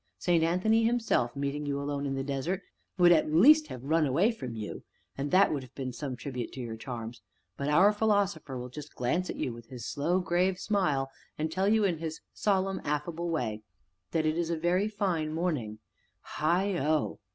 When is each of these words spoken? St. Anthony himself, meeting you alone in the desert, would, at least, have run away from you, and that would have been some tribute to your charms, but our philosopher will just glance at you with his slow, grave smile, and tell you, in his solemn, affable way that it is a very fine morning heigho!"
St. 0.17 0.43
Anthony 0.43 0.83
himself, 0.83 1.35
meeting 1.35 1.67
you 1.67 1.79
alone 1.79 2.07
in 2.07 2.15
the 2.15 2.23
desert, 2.23 2.63
would, 2.97 3.11
at 3.11 3.31
least, 3.31 3.67
have 3.67 3.83
run 3.83 4.03
away 4.07 4.31
from 4.31 4.55
you, 4.55 4.83
and 5.15 5.29
that 5.29 5.53
would 5.53 5.61
have 5.61 5.75
been 5.75 5.93
some 5.93 6.15
tribute 6.15 6.51
to 6.53 6.59
your 6.59 6.75
charms, 6.75 7.21
but 7.55 7.69
our 7.69 7.93
philosopher 7.93 8.57
will 8.57 8.69
just 8.69 8.95
glance 8.95 9.29
at 9.29 9.35
you 9.35 9.53
with 9.53 9.67
his 9.67 9.85
slow, 9.85 10.19
grave 10.19 10.57
smile, 10.57 11.11
and 11.37 11.51
tell 11.51 11.67
you, 11.71 11.83
in 11.83 11.99
his 11.99 12.19
solemn, 12.33 12.81
affable 12.83 13.29
way 13.29 13.61
that 14.09 14.25
it 14.25 14.39
is 14.39 14.49
a 14.49 14.57
very 14.57 14.87
fine 14.87 15.31
morning 15.31 15.77
heigho!" 16.37 17.19